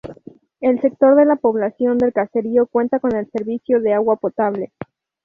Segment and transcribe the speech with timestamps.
[0.61, 4.71] Un sector de la población del caserío cuenta con el servicio de agua potable.